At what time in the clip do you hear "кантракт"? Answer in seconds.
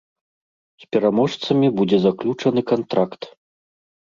2.73-3.21